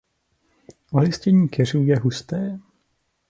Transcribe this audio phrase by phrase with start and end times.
[0.91, 2.59] Olistění keřů je husté.